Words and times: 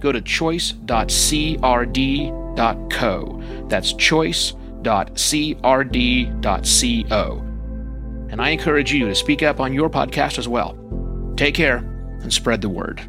go 0.00 0.12
to 0.12 0.20
choice.crd.co. 0.20 0.84
That's 3.68 3.92
choice.crd.co. 3.92 4.64
And 8.30 8.42
I 8.42 8.50
encourage 8.50 8.92
you 8.92 9.06
to 9.06 9.14
speak 9.14 9.42
up 9.42 9.58
on 9.60 9.72
your 9.72 9.88
podcast 9.88 10.38
as 10.38 10.46
well. 10.46 10.76
Take 11.36 11.54
care 11.54 11.78
and 12.22 12.32
spread 12.32 12.60
the 12.60 12.68
word. 12.68 13.00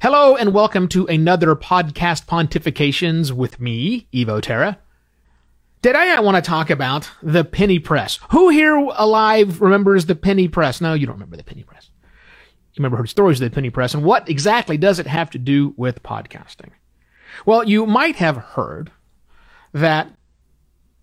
Hello 0.00 0.36
and 0.36 0.54
welcome 0.54 0.86
to 0.88 1.06
another 1.06 1.56
podcast 1.56 2.26
pontifications 2.26 3.32
with 3.32 3.58
me, 3.58 4.06
Evo 4.14 4.40
Terra. 4.40 4.78
Today 5.80 6.10
I 6.10 6.18
want 6.20 6.34
to 6.36 6.42
talk 6.42 6.70
about 6.70 7.08
the 7.22 7.44
penny 7.44 7.78
press. 7.78 8.18
Who 8.30 8.48
here 8.48 8.74
alive 8.74 9.60
remembers 9.60 10.06
the 10.06 10.16
penny 10.16 10.48
press? 10.48 10.80
No, 10.80 10.94
you 10.94 11.06
don't 11.06 11.14
remember 11.14 11.36
the 11.36 11.44
penny 11.44 11.62
press. 11.62 11.90
You 12.74 12.80
remember 12.80 12.96
heard 12.96 13.08
stories 13.08 13.40
of 13.40 13.48
the 13.48 13.54
penny 13.54 13.70
press 13.70 13.94
and 13.94 14.02
what 14.02 14.28
exactly 14.28 14.76
does 14.76 14.98
it 14.98 15.06
have 15.06 15.30
to 15.30 15.38
do 15.38 15.74
with 15.76 16.02
podcasting? 16.02 16.70
Well, 17.46 17.62
you 17.62 17.86
might 17.86 18.16
have 18.16 18.36
heard 18.36 18.90
that 19.72 20.10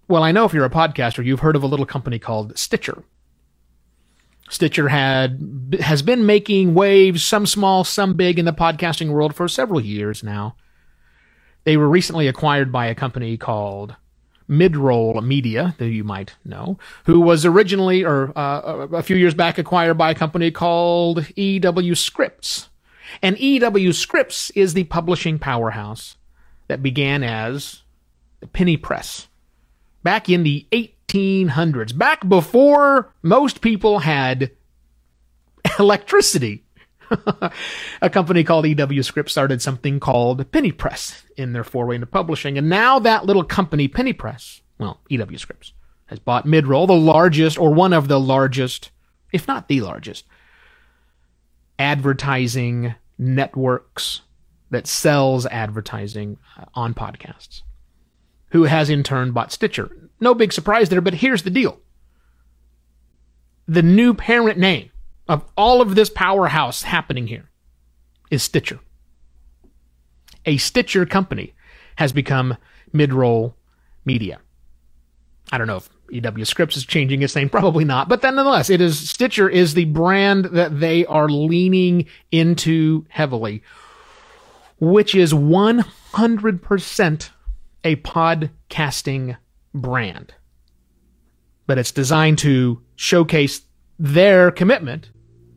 well, 0.08 0.24
I 0.24 0.32
know 0.32 0.46
if 0.46 0.54
you're 0.54 0.66
a 0.66 0.70
podcaster, 0.70 1.26
you've 1.26 1.40
heard 1.40 1.56
of 1.56 1.64
a 1.64 1.68
little 1.68 1.86
company 1.86 2.20
called 2.20 2.58
Stitcher. 2.58 3.04
Stitcher 4.50 4.90
had 4.90 5.78
has 5.80 6.02
been 6.02 6.26
making 6.26 6.74
waves, 6.74 7.24
some 7.24 7.46
small, 7.46 7.86
some 7.86 8.14
big, 8.14 8.38
in 8.38 8.46
the 8.46 8.52
podcasting 8.52 9.10
world 9.10 9.36
for 9.36 9.48
several 9.48 9.80
years 9.80 10.22
now. 10.22 10.58
They 11.64 11.78
were 11.78 11.90
recently 11.90 12.28
acquired 12.28 12.72
by 12.74 12.88
a 12.88 12.96
company 12.96 13.38
called 13.38 13.96
Midroll 14.50 15.24
Media, 15.24 15.76
that 15.78 15.90
you 15.90 16.04
might 16.04 16.36
know, 16.44 16.78
who 17.06 17.20
was 17.20 17.46
originally, 17.46 18.04
or 18.04 18.32
uh, 18.38 18.88
a 18.92 19.04
few 19.04 19.16
years 19.16 19.34
back, 19.34 19.58
acquired 19.58 19.98
by 19.98 20.12
a 20.12 20.16
company 20.16 20.52
called 20.52 21.26
EW 21.36 21.96
Scripps. 21.96 22.70
And 23.22 23.40
EW 23.40 23.94
Scripps 23.94 24.50
is 24.52 24.74
the 24.74 24.84
publishing 24.86 25.40
powerhouse 25.40 26.18
that 26.68 26.84
began 26.84 27.24
as 27.24 27.84
the 28.40 28.48
Penny 28.48 28.78
Press 28.78 29.28
back 30.04 30.30
in 30.30 30.44
the 30.44 30.68
1800s, 30.72 31.98
back 31.98 32.28
before 32.28 33.12
most 33.24 33.62
people 33.62 34.00
had 34.00 34.52
electricity. 35.80 36.65
a 38.02 38.10
company 38.10 38.44
called 38.44 38.66
EW 38.66 39.04
Script 39.04 39.30
started 39.30 39.62
something 39.62 40.00
called 40.00 40.52
Penny 40.52 40.72
Press 40.72 41.24
in 41.38 41.54
their 41.54 41.64
foray 41.64 41.96
into 41.96 42.08
publishing. 42.08 42.58
And 42.58 42.70
now 42.70 43.00
that 43.00 43.26
little 43.26 43.44
company, 43.44 43.88
Penny 43.88 44.14
Press, 44.14 44.62
well, 44.78 45.02
EW 45.10 45.38
Scripps, 45.38 45.74
has 46.08 46.20
bought 46.20 46.46
Midroll, 46.46 46.88
the 46.88 46.94
largest 46.94 47.58
or 47.58 47.74
one 47.74 47.94
of 47.94 48.08
the 48.08 48.20
largest, 48.20 48.92
if 49.32 49.48
not 49.48 49.68
the 49.68 49.82
largest, 49.82 50.26
advertising 51.80 52.96
networks 53.18 54.22
that 54.72 54.88
sells 54.88 55.46
advertising 55.48 56.38
uh, 56.58 56.66
on 56.74 56.94
podcasts, 56.94 57.62
who 58.50 58.64
has 58.64 58.90
in 58.90 59.04
turn 59.04 59.32
bought 59.32 59.52
Stitcher. 59.52 59.90
No 60.20 60.34
big 60.34 60.54
surprise 60.54 60.90
there, 60.90 61.02
but 61.02 61.16
here's 61.16 61.44
the 61.44 61.50
deal. 61.50 61.80
The 63.68 63.82
new 63.82 64.14
parent 64.14 64.60
name 64.60 64.92
of 65.28 65.46
all 65.58 65.82
of 65.82 65.96
this 65.96 66.10
powerhouse 66.10 66.84
happening 66.84 67.28
here 67.28 67.50
is 68.30 68.44
Stitcher. 68.44 68.80
A 70.46 70.58
Stitcher 70.58 71.06
company 71.06 71.54
has 71.96 72.12
become 72.14 72.58
Midroll 72.94 73.54
Media. 74.06 74.40
I 75.52 75.58
don't 75.58 75.68
know 75.68 75.78
if 75.78 75.90
EW 76.10 76.46
Scripps 76.46 76.78
is 76.78 76.86
changing 76.86 77.22
its 77.22 77.36
name, 77.36 77.50
probably 77.52 77.86
not, 77.86 78.10
but 78.10 78.22
nonetheless, 78.22 78.70
it 78.70 78.82
is 78.82 79.10
Stitcher 79.10 79.50
is 79.50 79.74
the 79.74 79.86
brand 79.86 80.46
that 80.46 80.80
they 80.80 81.06
are 81.06 81.30
leaning 81.30 82.06
into 82.32 83.06
heavily, 83.10 83.64
which 84.80 85.16
is 85.16 85.34
100% 85.34 87.30
a 87.84 87.96
podcasting 87.98 89.38
brand. 89.74 90.34
But 91.68 91.78
it's 91.78 91.92
designed 91.92 92.38
to 92.40 92.82
showcase 92.96 93.62
their 93.98 94.52
commitment, 94.52 95.10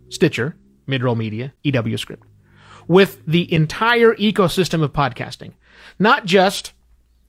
Stitcher, 0.08 0.56
Midroll 0.86 1.16
Media, 1.16 1.52
EW 1.62 1.96
Script, 1.96 2.26
with 2.86 3.22
the 3.26 3.52
entire 3.52 4.14
ecosystem 4.14 4.82
of 4.82 4.92
podcasting. 4.92 5.52
Not 5.98 6.24
just 6.24 6.72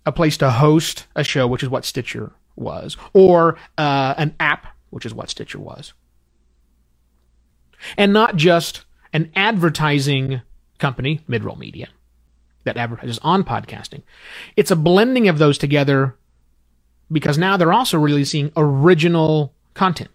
a 0.06 0.12
place 0.12 0.38
to 0.38 0.50
host 0.50 1.08
a 1.16 1.24
show, 1.24 1.48
which 1.48 1.64
is 1.64 1.70
what 1.70 1.86
Stitcher 1.86 2.32
was, 2.56 2.98
or 3.14 3.58
uh, 3.78 4.16
an 4.18 4.36
app, 4.40 4.68
which 4.90 5.06
is 5.06 5.14
what 5.14 5.30
Stitcher 5.30 5.60
was. 5.60 5.94
And 7.98 8.12
not 8.12 8.36
just 8.36 8.86
an 9.14 9.32
advertising 9.36 10.42
company, 10.78 11.22
Midroll 11.30 11.58
Media, 11.58 11.88
that 12.64 12.78
advertises 12.78 13.20
on 13.22 13.44
podcasting. 13.44 14.04
It's 14.56 14.72
a 14.72 14.76
blending 14.76 15.28
of 15.28 15.38
those 15.38 15.58
together 15.58 16.16
because 17.12 17.38
now 17.38 17.58
they're 17.58 17.74
also 17.74 17.98
releasing 17.98 18.52
original 18.56 19.54
content. 19.74 20.12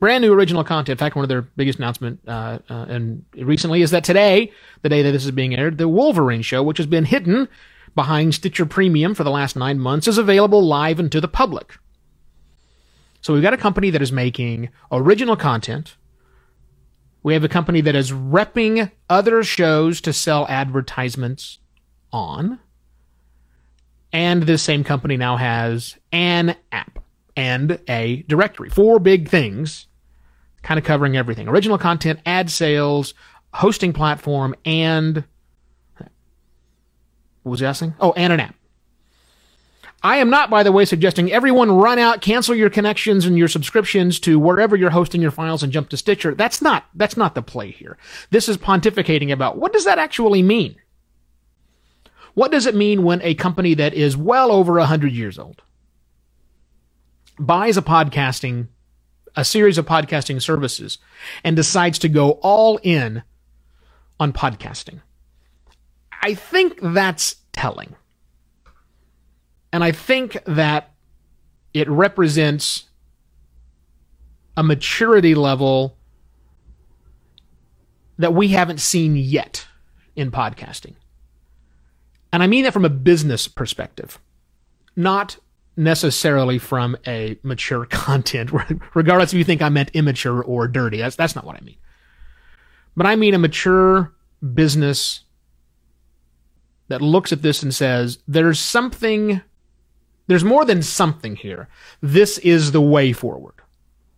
Brand 0.00 0.22
new 0.22 0.32
original 0.32 0.62
content. 0.62 0.90
In 0.90 0.98
fact, 0.98 1.16
one 1.16 1.24
of 1.24 1.28
their 1.28 1.42
biggest 1.42 1.78
announcement 1.78 2.20
uh, 2.28 2.58
uh, 2.70 2.86
and 2.88 3.24
recently 3.34 3.82
is 3.82 3.90
that 3.90 4.04
today, 4.04 4.52
the 4.82 4.88
day 4.88 5.02
that 5.02 5.10
this 5.10 5.24
is 5.24 5.32
being 5.32 5.56
aired, 5.56 5.78
the 5.78 5.88
Wolverine 5.88 6.42
show, 6.42 6.62
which 6.62 6.78
has 6.78 6.86
been 6.86 7.04
hidden 7.04 7.48
behind 7.96 8.34
Stitcher 8.34 8.64
Premium 8.64 9.14
for 9.14 9.24
the 9.24 9.30
last 9.30 9.56
nine 9.56 9.80
months, 9.80 10.06
is 10.06 10.18
available 10.18 10.62
live 10.62 11.00
and 11.00 11.10
to 11.10 11.20
the 11.20 11.26
public. 11.26 11.76
So 13.22 13.32
we've 13.32 13.42
got 13.42 13.54
a 13.54 13.58
company 13.58 13.90
that 13.90 14.02
is 14.02 14.12
making 14.12 14.68
original 14.92 15.36
content. 15.36 15.96
We 17.24 17.34
have 17.34 17.42
a 17.42 17.48
company 17.48 17.80
that 17.80 17.96
is 17.96 18.12
repping 18.12 18.92
other 19.10 19.42
shows 19.42 20.00
to 20.02 20.12
sell 20.12 20.46
advertisements 20.48 21.58
on. 22.12 22.60
And 24.12 24.44
this 24.44 24.62
same 24.62 24.84
company 24.84 25.16
now 25.16 25.36
has 25.36 25.96
an 26.12 26.54
app 26.70 26.97
and 27.38 27.78
a 27.88 28.24
directory. 28.26 28.68
Four 28.68 28.98
big 28.98 29.28
things, 29.28 29.86
kind 30.62 30.76
of 30.76 30.84
covering 30.84 31.16
everything 31.16 31.46
original 31.46 31.78
content, 31.78 32.18
ad 32.26 32.50
sales, 32.50 33.14
hosting 33.54 33.92
platform, 33.92 34.56
and 34.64 35.22
what 37.44 37.52
was 37.52 37.62
I 37.62 37.68
asking? 37.68 37.94
Oh, 38.00 38.12
and 38.12 38.32
an 38.32 38.40
app. 38.40 38.56
I 40.02 40.16
am 40.16 40.30
not, 40.30 40.50
by 40.50 40.64
the 40.64 40.72
way, 40.72 40.84
suggesting 40.84 41.30
everyone 41.30 41.70
run 41.70 42.00
out, 42.00 42.22
cancel 42.22 42.56
your 42.56 42.70
connections 42.70 43.24
and 43.24 43.38
your 43.38 43.48
subscriptions 43.48 44.18
to 44.20 44.38
wherever 44.38 44.74
you're 44.74 44.90
hosting 44.90 45.22
your 45.22 45.30
files 45.30 45.62
and 45.62 45.72
jump 45.72 45.88
to 45.90 45.96
Stitcher. 45.96 46.34
That's 46.34 46.60
not, 46.60 46.86
that's 46.94 47.16
not 47.16 47.36
the 47.36 47.42
play 47.42 47.70
here. 47.70 47.96
This 48.30 48.48
is 48.48 48.56
pontificating 48.56 49.32
about 49.32 49.58
what 49.58 49.72
does 49.72 49.84
that 49.84 49.98
actually 49.98 50.42
mean? 50.42 50.76
What 52.34 52.50
does 52.50 52.66
it 52.66 52.74
mean 52.74 53.04
when 53.04 53.22
a 53.22 53.34
company 53.34 53.74
that 53.74 53.94
is 53.94 54.16
well 54.16 54.50
over 54.50 54.74
100 54.74 55.12
years 55.12 55.38
old 55.38 55.62
buys 57.38 57.76
a 57.76 57.82
podcasting, 57.82 58.68
a 59.36 59.44
series 59.44 59.78
of 59.78 59.86
podcasting 59.86 60.40
services 60.42 60.98
and 61.44 61.56
decides 61.56 61.98
to 62.00 62.08
go 62.08 62.32
all 62.42 62.78
in 62.82 63.22
on 64.18 64.32
podcasting? 64.32 65.00
I 66.22 66.34
think 66.34 66.78
that's 66.82 67.36
telling. 67.52 67.94
And 69.72 69.84
I 69.84 69.92
think 69.92 70.38
that 70.46 70.92
it 71.74 71.88
represents 71.88 72.86
a 74.56 74.62
maturity 74.62 75.34
level 75.34 75.96
that 78.18 78.34
we 78.34 78.48
haven't 78.48 78.80
seen 78.80 79.16
yet 79.16 79.66
in 80.16 80.30
podcasting. 80.32 80.94
And 82.32 82.42
I 82.42 82.46
mean 82.46 82.64
that 82.64 82.72
from 82.72 82.84
a 82.84 82.90
business 82.90 83.46
perspective, 83.46 84.18
not 84.96 85.38
necessarily 85.78 86.58
from 86.58 86.96
a 87.06 87.38
mature 87.42 87.86
content, 87.90 88.50
regardless 88.94 89.32
if 89.32 89.38
you 89.38 89.44
think 89.44 89.62
I 89.62 89.68
meant 89.68 89.90
immature 89.94 90.42
or 90.42 90.68
dirty. 90.68 90.98
That's, 90.98 91.16
that's 91.16 91.34
not 91.34 91.44
what 91.44 91.56
I 91.56 91.60
mean. 91.60 91.76
But 92.96 93.06
I 93.06 93.16
mean 93.16 93.32
a 93.32 93.38
mature 93.38 94.12
business 94.54 95.20
that 96.88 97.00
looks 97.00 97.32
at 97.32 97.42
this 97.42 97.62
and 97.62 97.74
says, 97.74 98.18
there's 98.26 98.58
something, 98.58 99.40
there's 100.26 100.44
more 100.44 100.64
than 100.64 100.82
something 100.82 101.36
here. 101.36 101.68
This 102.00 102.38
is 102.38 102.72
the 102.72 102.80
way 102.80 103.12
forward. 103.12 103.54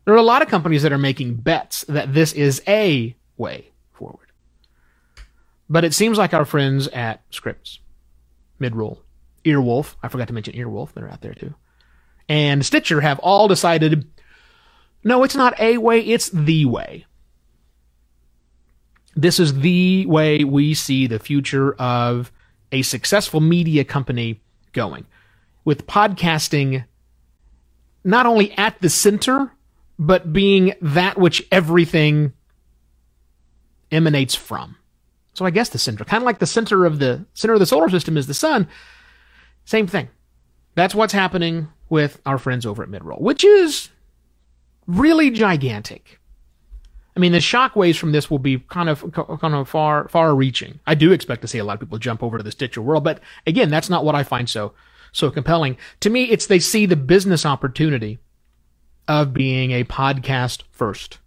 There 0.05 0.15
are 0.15 0.19
a 0.19 0.23
lot 0.23 0.43
of 0.43 0.49
companies 0.49 0.83
that 0.83 0.93
are 0.93 0.99
making 0.99 1.35
bets 1.35 1.85
that 1.89 2.15
this 2.15 2.33
is 2.33 2.63
a 2.67 3.15
way 3.37 3.71
forward. 3.93 4.33
But 5.69 5.85
it 5.85 5.95
seems 5.95 6.17
like 6.17 6.33
our 6.33 6.45
friends 6.45 6.89
at 6.89 7.23
Scripps, 7.31 7.81
Midroll, 8.61 9.01
Earwolf, 9.45 9.97
I 10.03 10.09
forgot 10.09 10.29
to 10.29 10.35
mention 10.35 10.55
Earwolf, 10.55 10.93
they're 10.93 11.11
out 11.11 11.23
there 11.23 11.35
too, 11.35 11.55
and 12.29 12.65
Stitcher 12.65 13.01
have 13.01 13.19
all 13.21 13.49
decided 13.49 14.09
no, 15.03 15.25
it's 15.25 15.35
not 15.35 15.59
a 15.59 15.79
way, 15.79 16.01
it's 16.01 16.29
the 16.29 16.67
way. 16.67 17.07
This 19.17 19.41
is 19.41 19.61
the 19.61 20.07
way 20.07 20.45
we 20.45 20.75
see 20.75 21.07
the 21.07 21.19
future 21.19 21.73
of 21.75 22.31
a 22.71 22.83
successful 22.83 23.41
media 23.41 23.85
company 23.85 24.41
going. 24.73 25.07
With 25.65 25.87
podcasting 25.87 26.85
not 28.05 28.27
only 28.27 28.53
at 28.53 28.81
the 28.81 28.91
center, 28.91 29.53
but 29.99 30.33
being 30.33 30.75
that 30.81 31.19
which 31.19 31.47
everything 31.51 32.33
emanates 33.91 34.35
from. 34.35 34.77
So 35.35 35.45
I 35.45 35.51
guess 35.51 35.69
the 35.69 35.79
center, 35.79 36.05
kind 36.05 36.23
of 36.23 36.27
like 36.27 36.39
the 36.39 36.47
center 36.47 36.85
of 36.85 36.99
the 36.99 37.27
center 37.35 37.55
of 37.55 37.61
the 37.61 37.67
solar 37.67 37.89
system 37.89 38.17
is 38.17 38.27
the 38.27 38.35
sun. 38.35 38.69
Same 39.65 39.87
thing. 39.87 40.09
That's 40.75 40.95
what's 40.95 41.13
happening 41.13 41.69
with 41.89 42.21
our 42.25 42.39
friends 42.39 42.65
over 42.65 42.83
at 42.83 42.89
Midroll, 42.89 43.21
which 43.21 43.45
is 43.45 43.91
really 44.87 45.31
gigantic. 45.31 46.21
I 47.17 47.21
mean, 47.21 47.33
the 47.33 47.39
shockwaves 47.39 47.99
from 47.99 48.13
this 48.13 48.31
will 48.31 48.39
be 48.39 48.61
kind 48.61 48.89
of 48.89 49.13
kind 49.13 49.55
of 49.55 49.69
far 49.69 50.09
far 50.09 50.35
reaching. 50.35 50.81
I 50.87 50.95
do 50.95 51.13
expect 51.13 51.43
to 51.43 51.49
see 51.49 51.59
a 51.59 51.65
lot 51.65 51.75
of 51.75 51.81
people 51.81 51.99
jump 51.99 52.23
over 52.23 52.39
to 52.39 52.45
the 52.45 52.53
Stitcher 52.53 52.81
world, 52.81 53.05
but 53.05 53.21
again, 53.47 53.69
that's 53.69 53.91
not 53.91 54.05
what 54.05 54.15
I 54.15 54.23
find 54.23 54.49
so 54.49 54.73
so 55.13 55.31
compelling. 55.31 55.77
To 56.01 56.11
me, 56.11 56.25
it's 56.25 56.47
they 56.47 56.61
see 56.61 56.87
the 56.87 56.97
business 56.97 57.45
opportunity 57.45 58.19
of 59.09 59.35
being 59.35 59.73
a 59.73 59.85
podcast 59.85 60.63
first 60.71 61.19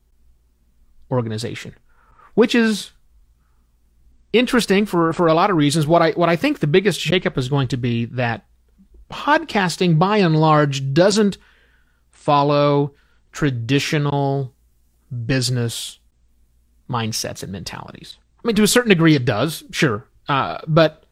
organization, 1.12 1.75
which 2.33 2.56
is 2.56 2.91
interesting 4.33 4.85
for, 4.85 5.13
for 5.13 5.27
a 5.27 5.33
lot 5.33 5.50
of 5.50 5.56
reasons. 5.56 5.88
What 5.88 6.01
I 6.01 6.12
what 6.12 6.27
I 6.27 6.35
think 6.35 6.59
the 6.59 6.68
biggest 6.68 7.00
shakeup 7.00 7.38
is 7.38 7.47
going 7.47 7.69
to 7.69 7.77
be 7.77 8.06
that 8.06 8.45
podcasting 9.09 10.00
by 10.00 10.18
and 10.18 10.35
large 10.35 10.94
doesn't 10.94 11.38
follow 12.12 12.94
traditional 13.31 14.53
business 15.25 16.00
mindsets 16.89 17.44
and 17.44 17.51
mentalities. 17.51 18.18
I 18.44 18.47
mean, 18.47 18.56
to 18.56 18.63
a 18.63 18.68
certain 18.68 18.89
degree, 18.89 19.15
it 19.15 19.24
does, 19.24 19.63
sure, 19.71 20.06
uh, 20.27 20.57
but 20.68 21.06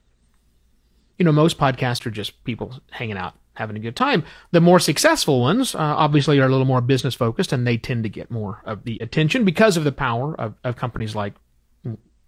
you 1.17 1.25
know, 1.25 1.31
most 1.31 1.59
podcasts 1.59 2.05
are 2.07 2.11
just 2.11 2.43
people 2.43 2.79
hanging 2.89 3.17
out, 3.17 3.35
having 3.53 3.75
a 3.75 3.79
good 3.79 3.95
time. 3.95 4.23
The 4.49 4.59
more 4.59 4.79
successful 4.79 5.39
ones, 5.39 5.75
uh, 5.75 5.77
obviously, 5.77 6.39
are 6.39 6.47
a 6.47 6.49
little 6.49 6.65
more 6.65 6.81
business 6.81 7.13
focused, 7.13 7.53
and 7.53 7.65
they 7.65 7.77
tend 7.77 8.03
to 8.03 8.09
get 8.09 8.31
more 8.31 8.61
of 8.65 8.83
the 8.83 8.97
attention 8.99 9.45
because 9.45 9.77
of 9.77 9.83
the 9.83 9.91
power 9.91 10.33
of, 10.39 10.55
of 10.63 10.75
companies 10.75 11.15
like 11.15 11.35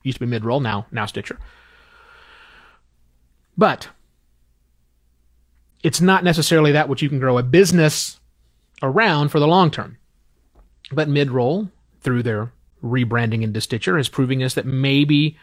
used 0.04 0.20
to 0.20 0.26
be 0.26 0.32
Midroll, 0.32 0.62
now 0.62 0.86
now 0.92 1.06
Stitcher. 1.06 1.40
But 3.58 3.90
it's 5.84 6.02
not 6.02 6.24
necessarily 6.24 6.72
that 6.72 6.90
which 6.90 7.02
you 7.02 7.10
can 7.10 7.20
grow 7.20 7.38
a 7.38 7.44
business 7.44 8.20
around 8.82 9.30
for 9.30 9.40
the 9.40 9.48
long 9.48 9.70
term. 9.70 9.98
But 10.92 11.10
Midroll, 11.10 11.72
through 12.02 12.24
their 12.24 12.52
rebranding 12.84 13.42
into 13.42 13.62
Stitcher, 13.62 13.98
is 13.98 14.10
proving 14.10 14.44
us 14.44 14.54
that 14.54 14.66
maybe 14.66 15.38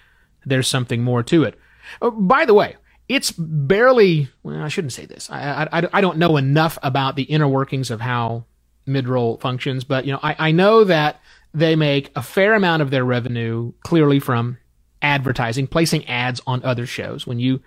there's 0.44 0.68
something 0.68 1.02
more 1.02 1.22
to 1.24 1.44
it. 1.44 1.58
Oh, 2.00 2.10
by 2.10 2.44
the 2.44 2.54
way, 2.54 2.76
it's 3.08 3.32
barely, 3.32 4.28
well, 4.42 4.62
I 4.62 4.68
shouldn't 4.68 4.92
say 4.92 5.06
this. 5.06 5.28
I, 5.30 5.68
I, 5.72 5.88
I 5.92 6.00
don't 6.00 6.18
know 6.18 6.36
enough 6.36 6.78
about 6.82 7.16
the 7.16 7.24
inner 7.24 7.48
workings 7.48 7.90
of 7.90 8.00
how 8.00 8.44
Midroll 8.86 9.40
functions, 9.40 9.84
but 9.84 10.04
you 10.04 10.12
know, 10.12 10.20
I, 10.22 10.36
I 10.38 10.50
know 10.52 10.84
that 10.84 11.20
they 11.52 11.76
make 11.76 12.10
a 12.14 12.22
fair 12.22 12.54
amount 12.54 12.82
of 12.82 12.90
their 12.90 13.04
revenue 13.04 13.72
clearly 13.80 14.20
from 14.20 14.58
advertising, 15.02 15.66
placing 15.66 16.06
ads 16.06 16.40
on 16.46 16.62
other 16.62 16.86
shows. 16.86 17.26
When 17.26 17.38
you, 17.38 17.60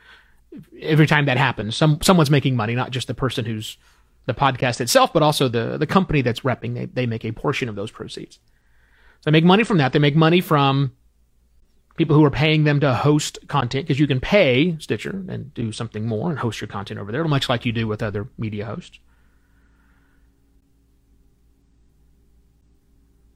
every 0.79 1.07
time 1.07 1.25
that 1.25 1.37
happens, 1.37 1.75
some, 1.75 1.99
someone's 2.01 2.31
making 2.31 2.55
money, 2.55 2.75
not 2.75 2.91
just 2.91 3.07
the 3.07 3.13
person 3.13 3.45
who's 3.45 3.77
the 4.25 4.33
podcast 4.33 4.79
itself, 4.79 5.11
but 5.11 5.23
also 5.23 5.47
the, 5.47 5.77
the 5.77 5.87
company 5.87 6.21
that's 6.21 6.41
repping. 6.41 6.75
They, 6.75 6.85
they 6.85 7.05
make 7.05 7.25
a 7.25 7.31
portion 7.31 7.67
of 7.67 7.75
those 7.75 7.91
proceeds. 7.91 8.35
So 9.21 9.29
they 9.29 9.31
make 9.31 9.43
money 9.43 9.63
from 9.63 9.77
that. 9.77 9.93
They 9.93 9.99
make 9.99 10.15
money 10.15 10.41
from 10.41 10.93
people 11.95 12.15
who 12.15 12.23
are 12.23 12.31
paying 12.31 12.63
them 12.63 12.79
to 12.79 12.93
host 12.93 13.39
content 13.47 13.85
because 13.85 13.99
you 13.99 14.07
can 14.07 14.19
pay 14.19 14.77
Stitcher 14.79 15.23
and 15.27 15.53
do 15.53 15.71
something 15.71 16.05
more 16.05 16.29
and 16.29 16.39
host 16.39 16.61
your 16.61 16.67
content 16.67 16.99
over 16.99 17.11
there, 17.11 17.23
much 17.25 17.49
like 17.49 17.65
you 17.65 17.71
do 17.71 17.87
with 17.87 18.01
other 18.01 18.27
media 18.37 18.65
hosts. 18.65 18.99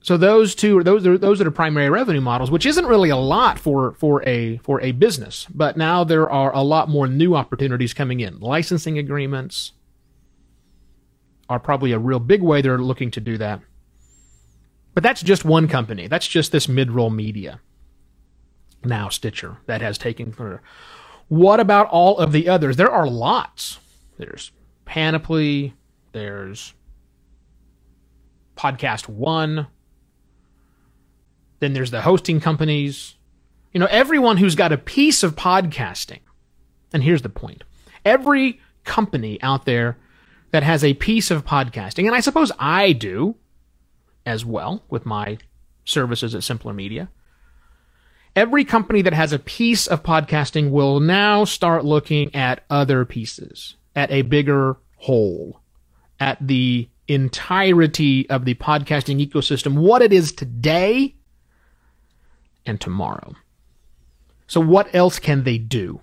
So 0.08 0.16
those 0.16 0.56
two, 0.56 0.84
those 0.84 1.06
are 1.06 1.18
those 1.18 1.42
are 1.42 1.44
the 1.44 1.52
primary 1.52 1.90
revenue 1.90 2.22
models, 2.22 2.50
which 2.50 2.66
isn't 2.66 2.86
really 2.86 3.10
a 3.10 3.18
lot 3.18 3.60
for 3.60 3.94
for 3.96 4.26
a 4.26 4.56
for 4.60 4.80
a 4.80 4.94
business. 4.94 5.46
But 5.54 5.76
now 5.76 6.06
there 6.06 6.30
are 6.30 6.56
a 6.56 6.62
lot 6.62 6.88
more 6.88 7.08
new 7.08 7.36
opportunities 7.36 7.94
coming 7.94 8.22
in. 8.22 8.40
Licensing 8.40 8.98
agreements 8.98 9.74
are 11.50 11.60
probably 11.60 11.92
a 11.92 12.00
real 12.00 12.22
big 12.22 12.42
way 12.42 12.62
they're 12.62 12.78
looking 12.78 13.12
to 13.12 13.20
do 13.20 13.38
that. 13.38 13.60
But 14.94 15.04
that's 15.04 15.22
just 15.22 15.44
one 15.44 15.68
company. 15.68 16.08
That's 16.08 16.26
just 16.26 16.54
this 16.54 16.70
mid-roll 16.70 17.10
media. 17.10 17.60
Now 18.86 19.10
Stitcher 19.10 19.58
that 19.66 19.82
has 19.82 19.98
taken. 19.98 20.32
For 20.32 20.62
what 21.28 21.60
about 21.60 21.90
all 21.90 22.18
of 22.18 22.32
the 22.32 22.48
others? 22.48 22.78
There 22.78 22.90
are 22.90 23.10
lots. 23.10 23.80
There's 24.18 24.54
Panoply. 24.86 25.74
There's 26.14 26.74
Podcast 28.56 29.10
One 29.10 29.68
then 31.60 31.74
there's 31.74 31.92
the 31.92 32.02
hosting 32.02 32.40
companies. 32.40 33.16
You 33.74 33.80
know, 33.80 33.88
everyone 33.90 34.38
who's 34.38 34.56
got 34.56 34.72
a 34.72 34.78
piece 34.78 35.24
of 35.24 35.36
podcasting. 35.36 36.20
And 36.94 37.04
here's 37.04 37.22
the 37.22 37.30
point 37.30 37.64
every 38.06 38.60
company 38.84 39.42
out 39.42 39.66
there 39.66 39.98
that 40.52 40.64
has 40.64 40.84
a 40.84 40.94
piece 40.94 41.30
of 41.30 41.46
podcasting, 41.46 42.06
and 42.06 42.16
I 42.16 42.22
suppose 42.22 42.52
I 42.58 42.94
do 42.94 43.36
as 44.26 44.46
well 44.46 44.84
with 44.90 45.06
my 45.06 45.38
services 45.84 46.34
at 46.34 46.44
Simpler 46.44 46.74
Media. 46.74 47.10
Every 48.36 48.66
company 48.66 49.02
that 49.02 49.14
has 49.14 49.34
a 49.34 49.40
piece 49.40 49.88
of 49.88 50.04
podcasting 50.04 50.70
will 50.70 51.00
now 51.00 51.44
start 51.44 51.84
looking 51.84 52.34
at 52.36 52.64
other 52.70 53.04
pieces, 53.04 53.76
at 53.96 54.12
a 54.12 54.22
bigger 54.22 54.78
whole, 54.98 55.62
at 56.20 56.38
the 56.46 56.88
entirety 57.08 58.30
of 58.30 58.46
the 58.46 58.54
podcasting 58.56 59.26
ecosystem, 59.26 59.80
what 59.80 60.02
it 60.02 60.14
is 60.14 60.32
today 60.32 61.16
and 62.68 62.80
tomorrow. 62.80 63.36
So, 64.48 64.62
what 64.62 64.94
else 64.94 65.20
can 65.20 65.44
they 65.44 65.58
do? 65.58 66.02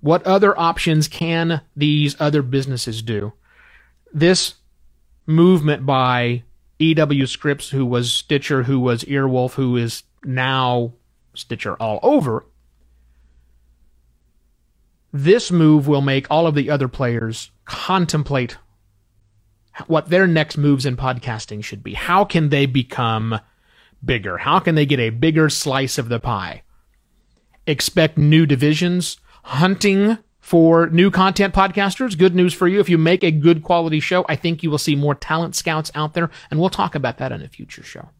What 0.00 0.24
other 0.24 0.58
options 0.58 1.08
can 1.08 1.60
these 1.76 2.16
other 2.20 2.42
businesses 2.42 3.02
do? 3.02 3.32
This 4.12 4.54
movement 5.26 5.86
by 5.86 6.42
EW 6.78 7.26
Scripps, 7.26 7.70
who 7.70 7.86
was 7.86 8.12
Stitcher, 8.12 8.64
who 8.64 8.80
was 8.80 9.04
Earwolf, 9.04 9.54
who 9.54 9.76
is 9.76 10.02
now 10.24 10.92
Stitcher 11.34 11.74
all 11.76 12.00
over, 12.02 12.44
this 15.12 15.50
move 15.50 15.86
will 15.86 16.00
make 16.00 16.26
all 16.30 16.46
of 16.46 16.54
the 16.54 16.70
other 16.70 16.88
players 16.88 17.50
contemplate 17.64 18.56
what 19.86 20.08
their 20.08 20.26
next 20.26 20.56
moves 20.56 20.86
in 20.86 20.96
podcasting 20.96 21.62
should 21.62 21.82
be. 21.82 21.94
How 21.94 22.24
can 22.24 22.48
they 22.48 22.66
become 22.66 23.38
bigger? 24.04 24.38
How 24.38 24.58
can 24.58 24.74
they 24.74 24.86
get 24.86 25.00
a 25.00 25.10
bigger 25.10 25.48
slice 25.48 25.98
of 25.98 26.08
the 26.08 26.20
pie? 26.20 26.62
Expect 27.66 28.18
new 28.18 28.46
divisions, 28.46 29.18
hunting 29.44 30.18
for 30.40 30.88
new 30.88 31.10
content 31.10 31.54
podcasters. 31.54 32.18
Good 32.18 32.34
news 32.34 32.52
for 32.52 32.66
you. 32.66 32.80
If 32.80 32.88
you 32.88 32.98
make 32.98 33.22
a 33.22 33.30
good 33.30 33.62
quality 33.62 34.00
show, 34.00 34.24
I 34.28 34.36
think 34.36 34.62
you 34.62 34.70
will 34.70 34.78
see 34.78 34.96
more 34.96 35.14
talent 35.14 35.54
scouts 35.54 35.90
out 35.94 36.14
there, 36.14 36.30
and 36.50 36.58
we'll 36.58 36.70
talk 36.70 36.94
about 36.94 37.18
that 37.18 37.32
in 37.32 37.42
a 37.42 37.48
future 37.48 37.84
show. 37.84 38.10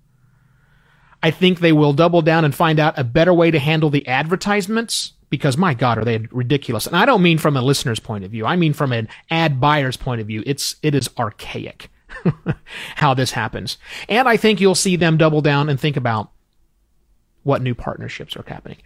I 1.22 1.30
think 1.30 1.60
they 1.60 1.72
will 1.72 1.92
double 1.92 2.22
down 2.22 2.44
and 2.44 2.54
find 2.54 2.80
out 2.80 2.98
a 2.98 3.04
better 3.04 3.32
way 3.32 3.50
to 3.50 3.58
handle 3.58 3.90
the 3.90 4.06
advertisements 4.08 5.12
because 5.30 5.56
my 5.56 5.72
God, 5.72 5.96
are 5.98 6.04
they 6.04 6.18
ridiculous? 6.30 6.86
And 6.86 6.94
I 6.94 7.06
don't 7.06 7.22
mean 7.22 7.38
from 7.38 7.56
a 7.56 7.62
listener's 7.62 8.00
point 8.00 8.22
of 8.22 8.30
view. 8.30 8.44
I 8.44 8.54
mean 8.54 8.74
from 8.74 8.92
an 8.92 9.08
ad 9.30 9.60
buyer's 9.60 9.96
point 9.96 10.20
of 10.20 10.26
view. 10.26 10.42
It's, 10.44 10.76
it 10.82 10.94
is 10.94 11.08
archaic. 11.18 11.88
how 12.96 13.14
this 13.14 13.32
happens. 13.32 13.78
And 14.08 14.28
I 14.28 14.36
think 14.36 14.60
you'll 14.60 14.74
see 14.74 14.96
them 14.96 15.16
double 15.16 15.40
down 15.40 15.68
and 15.68 15.78
think 15.78 15.96
about 15.96 16.30
what 17.42 17.62
new 17.62 17.74
partnerships 17.74 18.36
are 18.36 18.44
happening. 18.46 18.78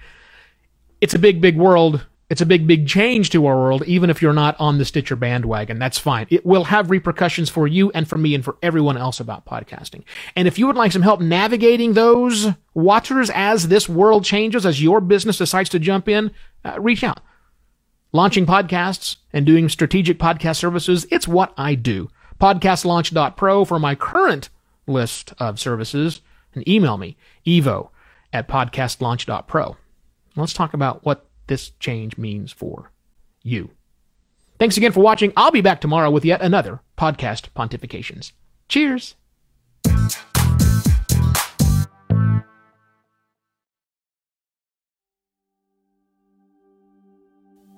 It's 1.00 1.14
a 1.14 1.18
big, 1.18 1.40
big 1.40 1.56
world. 1.56 2.06
It's 2.28 2.40
a 2.40 2.47
big, 2.47 2.66
big 2.66 2.88
change 2.88 3.30
to 3.30 3.47
our 3.47 3.56
world, 3.56 3.85
even 3.87 4.11
if 4.11 4.21
you're 4.21 4.33
not 4.33 4.56
on 4.59 4.78
the 4.78 4.85
Stitcher 4.85 5.14
bandwagon. 5.14 5.78
That's 5.78 5.99
fine. 5.99 6.26
It 6.28 6.45
will 6.45 6.64
have 6.64 6.90
repercussions 6.90 7.49
for 7.50 7.68
you 7.68 7.90
and 7.92 8.09
for 8.09 8.18
me 8.18 8.35
and 8.35 8.45
for 8.45 8.56
everyone 8.62 8.97
else 8.97 9.21
about 9.21 9.47
podcasting. 9.47 10.02
And 10.35 10.49
if 10.49 10.59
you 10.59 10.66
would 10.66 10.76
like 10.76 10.90
some 10.90 11.02
help 11.02 11.21
navigating 11.21 11.92
those 11.92 12.49
waters 12.75 13.30
as 13.33 13.68
this 13.68 13.88
world 13.88 14.25
changes, 14.25 14.66
as 14.66 14.83
your 14.83 15.00
business 15.00 15.38
decides 15.38 15.68
to 15.71 15.78
jump 15.78 16.09
in, 16.09 16.33
uh, 16.64 16.80
reach 16.80 17.04
out. 17.04 17.21
Launching 18.12 18.47
podcasts 18.47 19.16
and 19.33 19.47
doing 19.47 19.68
strategic 19.68 20.18
podcast 20.18 20.56
services, 20.56 21.06
it's 21.12 21.28
what 21.28 21.52
I 21.56 21.76
do 21.76 22.09
podcastlaunch.pro 22.38 23.64
for 23.64 23.78
my 23.78 23.95
current 23.95 24.50
list 24.87 25.33
of 25.38 25.59
services 25.59 26.21
and 26.55 26.66
email 26.69 26.97
me, 26.97 27.16
evo 27.47 27.90
at 28.33 28.49
podcastlaunch.pro. 28.49 29.76
Let's 30.37 30.52
talk 30.52 30.75
about 30.75 31.05
what 31.05 31.26
this 31.47 31.71
change 31.81 32.19
means 32.19 32.52
for 32.52 32.90
you. 33.43 33.71
Thanks 34.59 34.76
again 34.76 34.93
for 34.93 35.00
watching. 35.00 35.33
I'll 35.37 35.50
be 35.50 35.61
back 35.61 35.81
tomorrow 35.81 36.11
with 36.11 36.25
yet 36.25 36.43
another 36.43 36.81
podcast 36.97 37.49
pontifications. 37.55 38.33
Cheers. 38.69 39.14